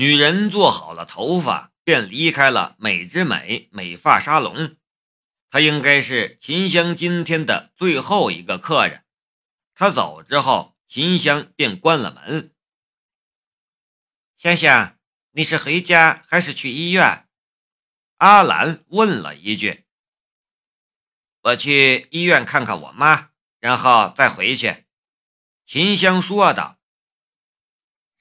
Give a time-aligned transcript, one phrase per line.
[0.00, 4.76] 女人做好了头发，便离开了美之美美发沙龙。
[5.50, 9.04] 她应该是秦香今天的最后一个客人。
[9.74, 12.54] 她走之后，秦香便关了门。
[14.36, 14.96] 香香，
[15.32, 17.26] 你是回家还是去医院？
[18.18, 19.84] 阿兰问了一句。
[21.40, 24.84] 我去医院看看我妈，然后再回去。
[25.66, 26.77] 秦香说道。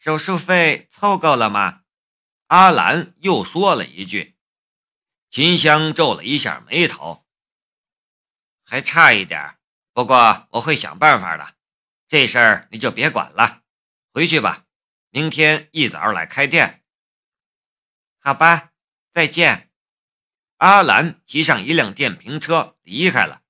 [0.08, 1.82] 手术费凑够了吗？
[2.46, 4.38] 阿兰又说了一句。
[5.30, 7.28] 秦香皱了一下眉头。
[8.64, 9.58] 还差一点，
[9.92, 11.56] 不过我会想办法的。
[12.08, 13.64] 这事儿你就别管了，
[14.14, 14.64] 回去吧。
[15.10, 16.86] 明天一早来开店。
[18.22, 18.72] 好吧，
[19.14, 19.74] 再见。
[20.60, 23.42] 阿兰骑上一辆电瓶车离开了。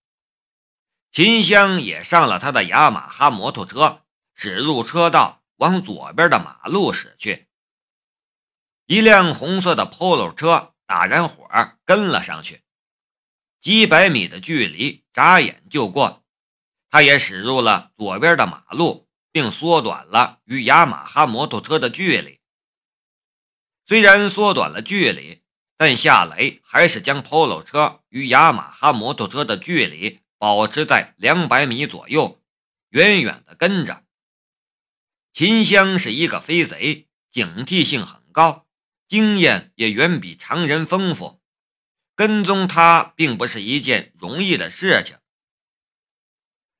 [1.11, 7.47] 秦香也上了他的雅马哈摩托车，驶入车道，往左边的马路驶去。
[8.85, 11.47] 一辆红色的 Polo 车打燃火，
[11.85, 12.63] 跟了上去。
[13.59, 16.23] 几百米的距离，眨眼就过。
[16.89, 22.39] 他也驶入了左边的马路，并缩短了与雅马哈摩托车的距离。
[23.85, 25.43] 虽然缩短了距离，
[25.75, 32.41] 但夏雷还是将 Polo 车与雅马哈摩托车的距离保持在两百米左右，
[32.89, 34.05] 远远地跟着。
[35.37, 38.65] 秦香是一个飞贼，警惕性很高，
[39.07, 41.43] 经验也远比常人丰富。
[42.15, 45.19] 跟踪他并不是一件容易的事情。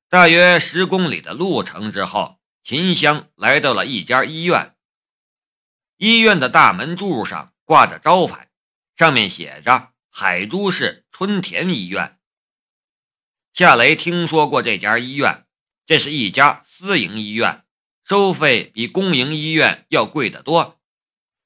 [0.08, 4.74] 大约十公里的路程之后，秦香来到了一家医院。
[5.96, 8.50] 医院的大门柱上挂着招牌，
[8.96, 12.18] 上面写着“海珠市春田医院”。
[13.54, 15.46] 夏雷听说过这家医院，
[15.86, 17.64] 这是一家私营医院，
[18.08, 20.80] 收费比公营医院要贵得多，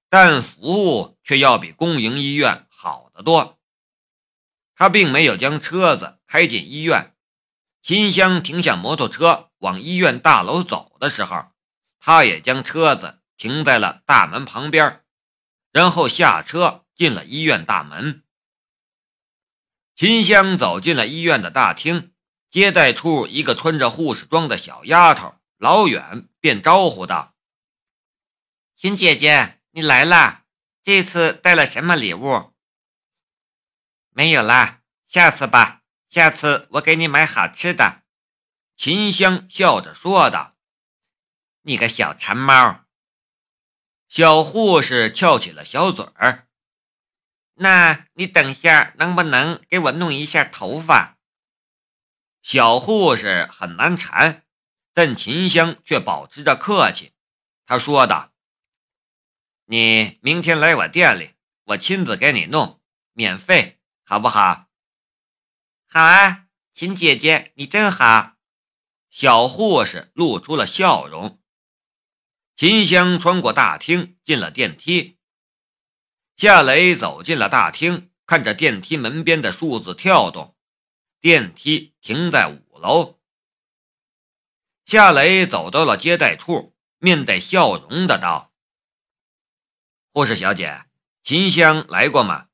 [0.09, 3.59] 但服务却要比公营医院好得多。
[4.77, 7.17] 他并没有将车子开进医院。
[7.83, 11.47] 秦香停下摩托车往医院大楼走的时候，
[11.99, 15.03] 他也将车子停在了大门旁边，
[15.73, 18.23] 然后下车进了医院大门。
[19.97, 22.13] 秦香走进了医院的大厅，
[22.49, 27.37] 接待处一个穿着护士装的小丫头老远便招呼道
[28.75, 30.45] ：“秦姐姐，你来啦！
[30.83, 32.53] 这次带了什么礼物？”
[34.11, 35.83] 没有啦，下次吧。
[36.09, 38.03] 下次我给你买好吃的。”
[38.77, 40.57] 秦香笑着说道。
[41.63, 42.87] “你个小馋猫！”
[44.11, 46.49] 小护士翘起了小嘴儿。
[47.55, 51.19] “那你等下能不能给我弄一下头发？”
[52.43, 54.45] 小护士很难缠，
[54.93, 57.13] 但秦香却保持着客气。
[57.65, 58.33] 他说道
[59.67, 62.81] ：“你明天来我店里，我亲自给你弄，
[63.13, 64.67] 免费。”好不好？
[65.89, 68.35] 好啊，秦姐姐，你真好。
[69.09, 71.41] 小护士露出了笑容。
[72.57, 75.19] 秦香穿过大厅，进了电梯。
[76.37, 80.57] 夏雷走进了大厅，看着电梯门边的数字跳动，
[81.21, 83.22] 电梯停在五楼。
[84.93, 88.53] 夏雷走到了接待处，面带笑容的道
[90.13, 90.85] ：“护士小姐，
[91.23, 92.49] 秦香来过吗？”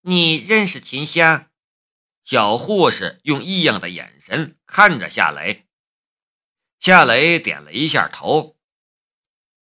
[0.00, 1.50] 你认识秦香？
[2.24, 5.68] 小护士用异样的眼神看着夏雷。
[6.78, 8.56] 夏雷点了一下头。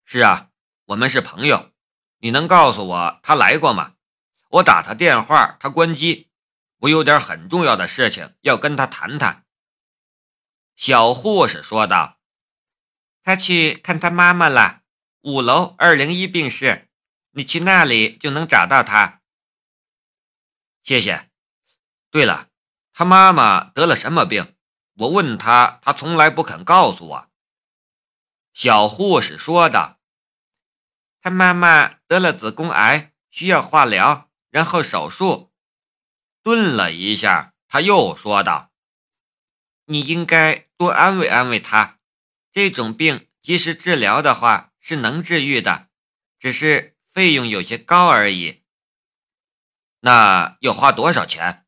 [0.05, 0.49] 是啊，
[0.85, 1.71] 我们是朋友。
[2.17, 3.93] 你能告诉我他来过吗？
[4.49, 6.31] 我打他电话，他关机。
[6.77, 9.42] 我有点很重要的事情要跟他谈谈。
[10.75, 12.19] 小护士说道
[13.23, 14.81] ：“他去看他妈妈了，
[15.21, 16.89] 五楼二零一病室。
[17.31, 19.21] 你去那里就能找到他。”
[20.83, 21.29] 谢谢。
[22.11, 22.49] 对了，
[22.91, 24.55] 他妈妈得了什么病？
[24.95, 27.29] 我问他，他从来不肯告诉我。
[28.53, 29.99] 小护士说道
[31.21, 35.51] ：“他妈妈得了子宫癌，需要化疗，然后手术。”
[36.43, 38.71] 顿了一下，他又说道
[39.85, 41.99] ：“你应该多安慰安慰他。
[42.51, 45.89] 这种病及时治疗的话是能治愈的，
[46.39, 48.63] 只是费用有些高而已。”
[50.01, 51.65] 那要花多少钱？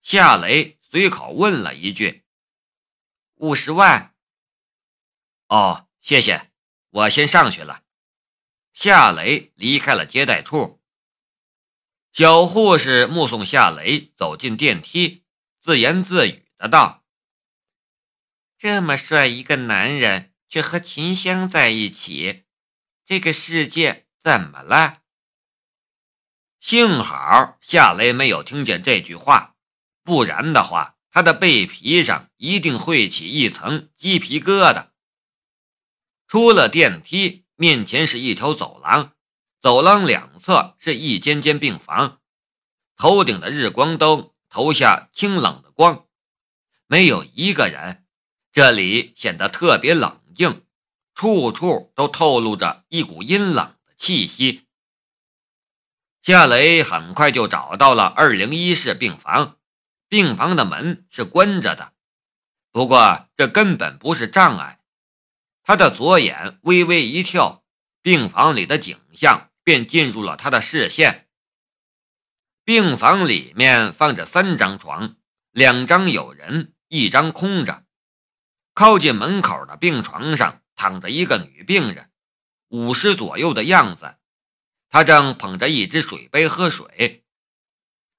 [0.00, 2.24] 夏雷随口问了一句。
[3.34, 4.14] 五十万。
[5.48, 6.50] 哦，谢谢，
[6.90, 7.84] 我先上去了。
[8.72, 10.82] 夏雷离开了接待处。
[12.12, 15.24] 小护士目送夏雷走进电梯，
[15.60, 17.04] 自言自语的道
[18.58, 22.42] ：“这么帅一个男人，却和秦香在一起，
[23.04, 25.02] 这个世界怎么了？
[26.58, 29.54] 幸好夏雷没有听见这句话，
[30.02, 34.88] 不然的话，他的背皮上一定会起一层鸡皮疙瘩。
[36.26, 39.12] 出了电梯，面前是一条走廊，
[39.62, 42.20] 走廊两侧是一间间病房，
[42.96, 46.08] 头顶的日光灯投下清冷的光，
[46.88, 48.04] 没有一个人，
[48.58, 50.66] 这里显得特别冷静，
[51.14, 54.66] 处处都透露着一股阴冷的气息。
[56.22, 59.58] 夏雷很快就找到了二零一室病房，
[60.08, 61.92] 病房的门是关着的，
[62.72, 64.80] 不过这根本不是障碍。
[65.62, 67.62] 他的左眼微微一跳，
[68.02, 71.28] 病房里的景象便进入了他的视线。
[72.64, 75.14] 病房里面放着三张床，
[75.52, 77.84] 两张有人，一张空着。
[78.78, 82.12] 靠近门口的病床上躺着一个女病人，
[82.68, 84.14] 五十左右的样子。
[84.88, 87.24] 她正捧着一只水杯喝水。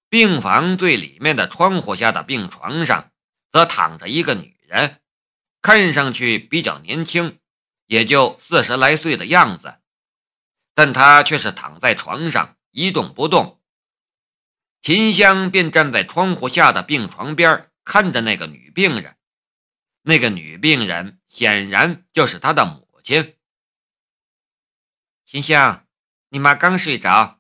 [0.10, 3.14] 病房最里面的窗户下的病床上，
[3.50, 5.00] 则躺着一个女人，
[5.62, 7.40] 看上去比较年轻，
[7.86, 9.76] 也就四十来岁的样子，
[10.74, 13.62] 但她却是躺在床上一动不动。
[14.82, 19.16] 秦香便站在窗户下的病床边，看着那个女病人。
[20.10, 23.38] 那个女病人显然就是他的母亲，
[25.24, 25.86] 秦香。
[26.30, 27.40] 你妈刚睡着，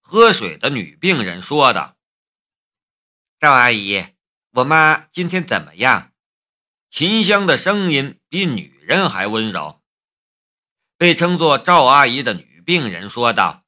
[0.00, 1.98] 喝水的女病人说道
[3.38, 4.14] ：“赵阿姨，
[4.52, 6.14] 我妈今天怎么样？”
[6.88, 9.82] 秦香的声音比女人还温柔。
[10.96, 13.66] 被称作赵阿姨的女病人说道：“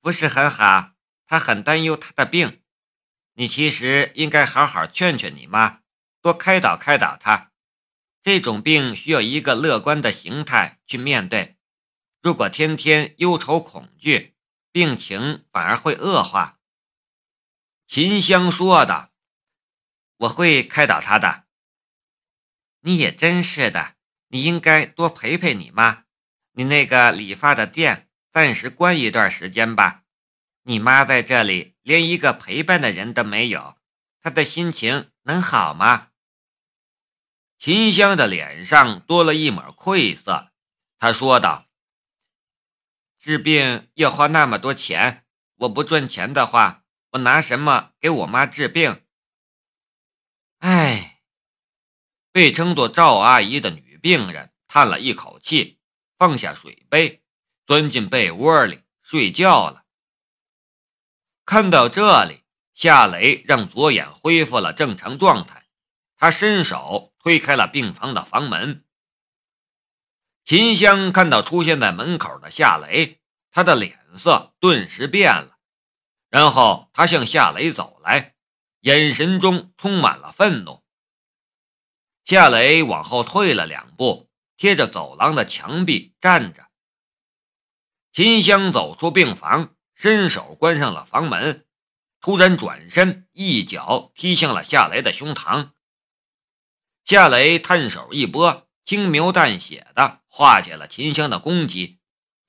[0.00, 0.92] 不是很好，
[1.26, 2.62] 她很担忧她的病。
[3.32, 5.79] 你其实应该好好劝劝你妈，
[6.20, 7.52] 多开导开导她。
[8.22, 11.56] 这种病需要一个乐观的形态去面对。”
[12.22, 14.36] 如果天天忧愁恐惧，
[14.70, 16.58] 病情反而会恶化。
[17.86, 19.10] 秦香说的，
[20.18, 21.46] 我会开导他的。
[22.82, 23.96] 你也真是的，
[24.28, 26.04] 你应该多陪陪你妈。
[26.52, 30.02] 你那个理发的店暂时关一段时间吧。
[30.64, 33.78] 你妈在这里连一个陪伴的人都没有，
[34.20, 36.09] 她的心情能好吗？
[37.60, 40.50] 秦香的脸上多了一抹愧色，
[40.96, 41.66] 她说道。
[43.18, 45.26] 治病要花那么多钱，
[45.56, 49.04] 我不赚钱的话，我拿什么给我妈治病？
[50.60, 51.20] 唉，
[52.32, 55.78] 被称作赵阿姨的女病人叹了一口气，
[56.16, 57.22] 放下水杯，
[57.66, 59.84] 钻进被窝里睡觉了。
[61.44, 62.42] 看到这里，
[62.72, 65.68] 夏雷让左眼恢复了正常状态，
[66.16, 68.84] 他伸手推开了病房的房门。
[70.44, 73.20] 秦香看到出现在门口的夏雷，
[73.50, 75.58] 他的脸色顿时变了，
[76.28, 78.34] 然后他向夏雷走来，
[78.80, 80.82] 眼神中充满了愤怒。
[82.24, 86.68] 夏雷往后退了两步，贴着走廊的墙壁站着。
[88.12, 91.66] 秦香走出病房，伸手关上了房门，
[92.20, 95.70] 突然转身一脚踢向了夏雷的胸膛。
[97.04, 98.66] 夏雷探手一拨。
[98.86, 102.00] 轻描淡写的化解了秦香的攻击，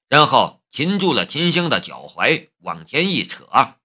[0.10, 3.76] 然后擒住了秦香的脚踝，往前一扯，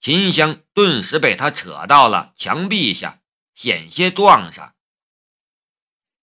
[0.00, 3.20] 秦香顿时被他扯到了墙壁下，
[3.54, 4.74] 险些撞上。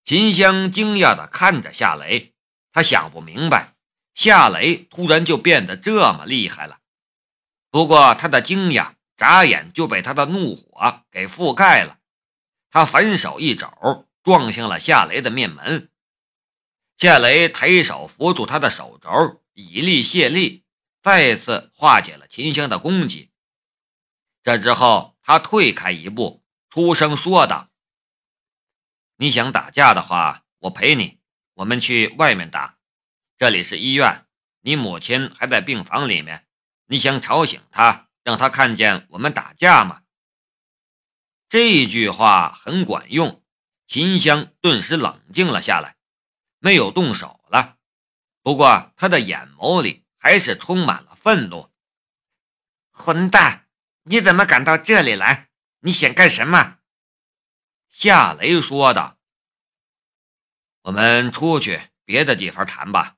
[0.03, 2.33] 秦香惊讶地看着夏雷，
[2.71, 3.75] 他想不明白
[4.15, 6.79] 夏雷突然就变得这么厉害了。
[7.69, 11.99] 不过他的惊讶眨眼就被他的怒火给覆盖了，
[12.75, 13.71] 他反手一肘。
[14.21, 15.89] 撞向了夏雷的面门，
[16.97, 20.65] 夏雷抬手扶住他的手肘，以力卸力，
[21.01, 23.31] 再次化解了秦香的攻击。
[24.43, 27.69] 这之后，他退开一步，出声说道
[29.17, 31.19] ：“你想打架的话，我陪你，
[31.53, 32.79] 我们去外面打。
[33.37, 34.25] 这里是医院，
[34.61, 36.47] 你母亲还在病房里面，
[36.87, 40.01] 你想吵醒她，让她看见我们打架吗？”
[41.57, 43.41] 这句话很管用。
[43.87, 45.95] 秦香顿时冷静了下来，
[46.59, 47.77] 没有动手了。
[48.41, 51.71] 不过他的眼眸里还是充满了愤怒。
[52.91, 53.69] 混蛋，
[54.03, 55.47] 你怎么敢到这里来？
[55.79, 56.79] 你想干什么？
[57.87, 59.17] 夏雷说道。
[60.81, 63.15] 我们出去别的地方谈吧。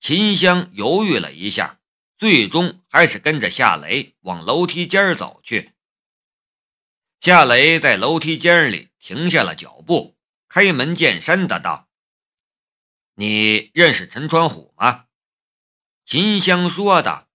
[0.00, 1.80] 秦香犹豫了一下，
[2.16, 5.74] 最终还是跟着夏雷往楼梯间走去。
[7.20, 10.16] 夏雷在楼梯间里停下了脚步，
[10.48, 11.90] 开门见山的道
[13.16, 15.04] ：“你认识陈传虎吗？”
[16.06, 17.28] 秦香说道：“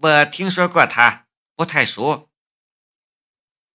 [0.00, 2.30] 我听说过他，不太熟。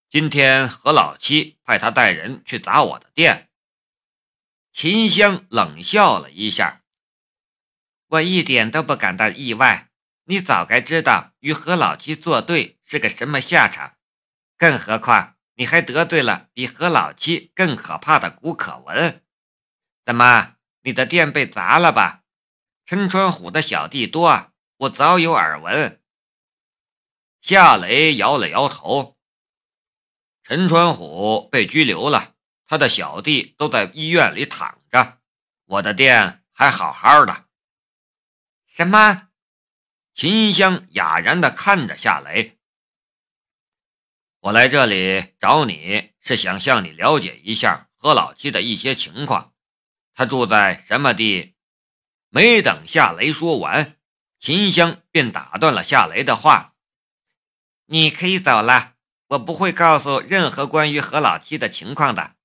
[0.10, 3.52] 今天何老七派他带人去砸我的店。”
[4.74, 6.82] 秦香冷笑了一下
[8.10, 9.92] ：“我一点都不感到意外。
[10.24, 13.97] 你早该知道与何老七作对是个什么下场，
[14.58, 19.24] 更何况你还得罪了比何老七更可怕的古可文。
[20.04, 22.24] 怎么，你的店被砸了吧？”
[22.86, 26.02] 陈川虎的小弟多，我早有耳闻。
[27.42, 29.18] 夏雷摇了摇头。
[30.44, 32.36] 陈川虎被拘留了，
[32.66, 35.20] 他的小弟都在医院里躺着，
[35.66, 37.48] 我的店还好好的。
[38.66, 39.28] 什么？
[40.14, 42.57] 秦香哑然地看着夏雷。
[44.48, 49.54] 我来这里找你是想向你了解一下何老七的一些情况，
[50.14, 51.56] 他住在什么地？
[52.30, 53.98] 没等夏雷说完，
[54.40, 56.76] 秦香便打断了夏雷的话
[57.88, 58.94] ：“你可以走了，
[59.28, 62.36] 我不会告诉任何关于何老七的情况的。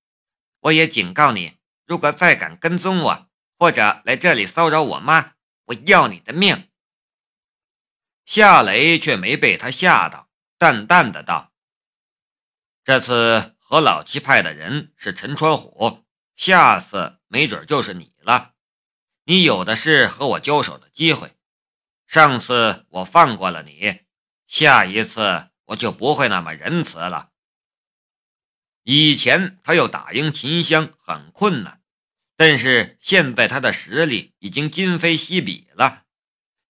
[0.62, 1.52] 我也警告你，
[1.86, 5.34] 如果再敢跟踪我，或者来这里骚扰我妈，
[5.66, 6.68] 我要你的命。”
[8.26, 10.28] 夏雷却没被他吓到，
[10.58, 11.51] 淡淡的道
[12.84, 18.54] ：“这次何老七派的人是陈川虎，下次没准就是你了。”
[19.24, 21.36] 你有的是和我交手的机会，
[22.08, 24.00] 上次我放过了你，
[24.48, 27.30] 下一次我就不会那么仁慈了。
[28.82, 31.80] 以前他要打赢秦香很困难，
[32.36, 36.02] 但是现在他的实力已经今非昔比了，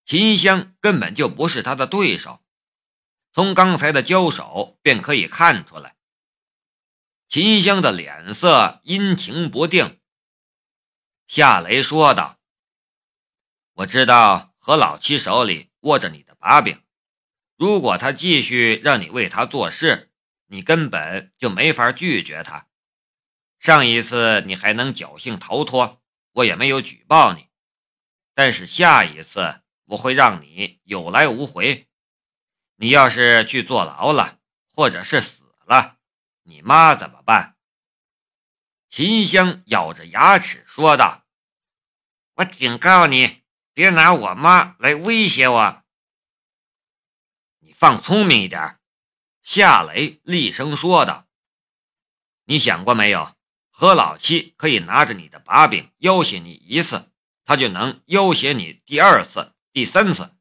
[0.05, 2.45] 秦香根本就不是他的对手。
[3.33, 5.97] 从刚才的交手便可以看出来，
[7.33, 9.99] 秦香的脸色阴晴不定。
[11.27, 12.39] 夏雷说道。
[13.73, 16.83] 我知道何老七手里握着你的把柄，
[17.57, 20.13] 如果他继续让你为他做事，
[20.49, 22.69] 你根本就没法拒绝他。
[23.59, 27.49] 上一次你还能侥幸逃脱，我也没有举报你。
[28.35, 31.89] 但是下一次我会让你有来无回。
[32.77, 34.39] 你要是去坐牢了，
[34.71, 35.97] 或者是死了，
[36.43, 37.57] 你妈怎么办？
[38.89, 41.25] 秦香咬着牙齿说道
[42.37, 43.43] ：“我警告你。”
[43.75, 45.83] 别拿我妈来威胁我！
[47.61, 48.79] 你放聪明一点。”
[49.43, 51.27] 夏雷厉声说道。
[52.45, 53.35] “你想过没有？
[53.71, 57.11] 何老七可以拿着你的把柄要挟你一次，
[57.47, 60.37] 他就能要挟你第二次、第三次，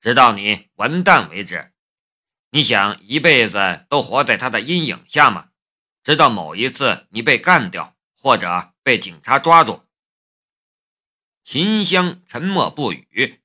[0.00, 1.74] 直到你完蛋为止。
[2.50, 5.50] 你想一辈子都活在他的阴影下吗？
[6.02, 9.84] 直到某一次你被干掉，或者被警察抓住。”
[11.44, 13.42] 秦香沉默不语，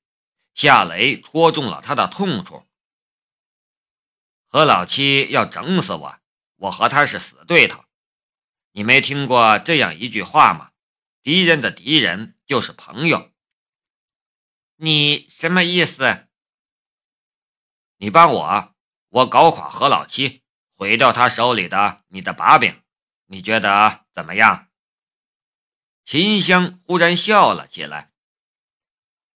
[0.54, 2.66] 夏雷戳中了他的痛处。
[4.46, 6.18] 何老七要整死我，
[6.56, 7.84] 我和他是死对头。
[8.72, 10.72] 你没听过这样一句话吗？
[11.22, 13.32] 敌人的敌人就是朋友。
[14.76, 16.28] 你什么意思？
[17.96, 18.73] 你帮我，
[19.14, 20.42] 我搞垮何老七，
[20.72, 22.82] 毁掉他手里的你的把柄，
[23.26, 24.70] 你觉得怎么样？
[26.04, 28.10] 秦香忽然笑了起来。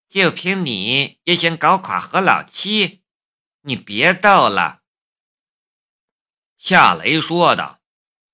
[0.09, 3.05] 就凭你也想搞垮何老七？
[3.61, 4.83] 你别逗了。”
[6.59, 7.81] 夏雷说道。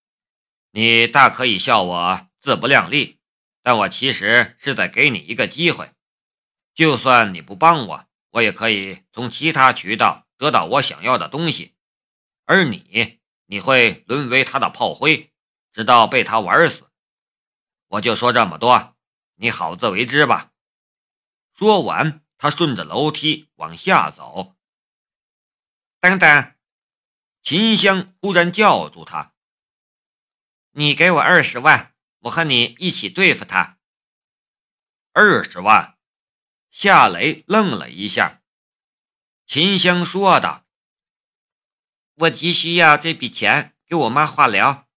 [0.73, 3.21] “你大可以笑我自不量力，
[3.63, 5.93] 但我其实是在给你一个机会。
[6.73, 11.75] 就算你不帮我，我也可以从其他渠道得到我想要的东西。
[12.45, 15.33] 而你，你会沦为他的炮灰，
[15.73, 16.91] 直到被他玩死。”
[17.89, 18.97] 我就说这么多，
[19.37, 20.53] 你好自为之吧。
[21.55, 24.57] 说完，他顺着楼梯往下走。
[26.01, 26.55] 等等，
[27.41, 29.35] 秦香忽然叫住他
[30.73, 33.79] ：“你给我二十万，我和你一起对付他。”
[35.13, 35.97] 二十万？
[36.71, 38.43] 夏雷愣了一下。
[39.47, 40.67] 秦香说道
[42.17, 44.89] ：“我急需要这笔钱给我妈化疗，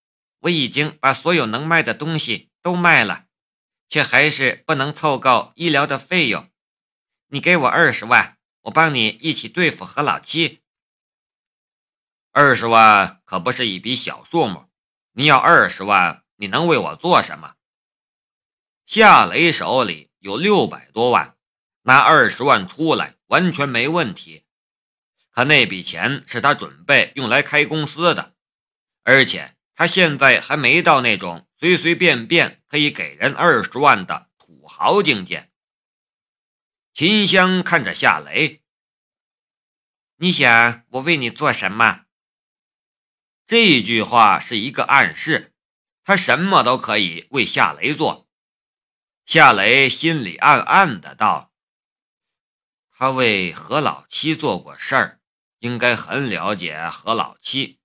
[0.42, 3.28] 我已经把所有能卖的东西。”都卖了，
[3.88, 6.50] 却还是不能凑够医疗的费用。
[7.28, 10.62] 你给我二十万，我帮你一起对付何老七。
[12.34, 14.66] 二十万可不是一笔小数目，
[15.14, 17.56] 你要二十万，你能为我做什么？
[18.86, 21.38] 夏雷手里有六百多万，
[21.84, 24.46] 拿二十万出来完全没问题。
[25.32, 28.36] 可那笔钱是他准备用来开公司的，
[29.04, 31.48] 而且他现在还没到那种。
[31.60, 35.52] 随随便便可以给人二十万的土豪境界。
[36.94, 38.62] 秦香看着夏雷
[40.18, 42.06] ：“你想我为你做什么？”
[43.48, 45.56] 这句话是一个暗示，
[46.04, 48.30] 他什么都可以为夏雷做。
[49.26, 51.47] 夏雷心里暗暗的道
[53.00, 55.22] ：“他为何老七做过事儿，
[55.60, 57.80] 应该很了解何老七，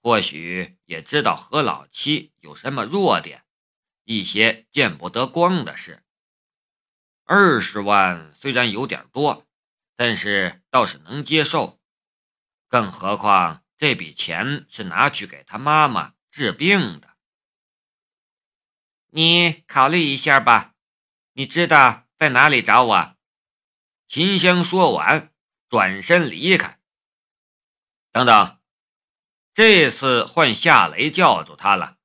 [0.00, 3.44] 或许也知道何老七有什么弱点，
[4.04, 6.04] 一些见不得光的事。”
[7.26, 9.48] 二十万虽然有点多，
[9.96, 11.80] 但是倒是能接受。
[12.68, 17.16] 更何况这笔钱是拿去给他妈妈治病的。
[19.10, 20.74] 你考虑一下吧。
[21.32, 23.15] 你知道在哪里找我？
[24.08, 25.34] 秦香说完，
[25.68, 26.80] 转身离开。
[28.12, 28.60] 等等，
[29.52, 31.98] 这次换夏雷叫住他了。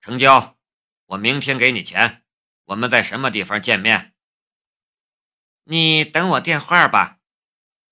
[0.00, 0.58] 成交，
[1.06, 2.24] 我明天给你钱。
[2.64, 4.14] 我们在什么地方见面？
[5.64, 7.20] 你等我电话吧。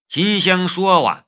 [0.09, 1.27] 秦香说完，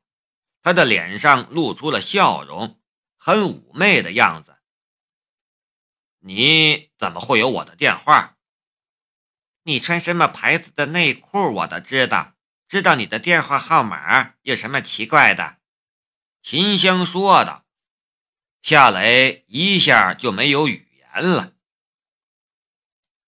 [0.62, 2.80] 她的脸上露出了笑容，
[3.16, 4.58] 很妩媚的样子。
[6.20, 8.37] 你怎么会有我的电话？
[9.68, 12.32] 你穿什么牌子的内裤我都知道，
[12.66, 15.58] 知道你的电话号码有什么奇怪的？
[16.42, 17.66] 秦香说道。
[18.62, 21.52] 夏雷一下就没有语言了。